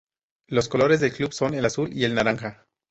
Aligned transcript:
Los 0.47 0.67
colores 0.67 0.99
del 0.99 1.13
club 1.13 1.31
son 1.31 1.53
el 1.53 1.63
azul 1.63 1.91
y 1.93 2.05
el 2.05 2.15
naranja. 2.15 2.65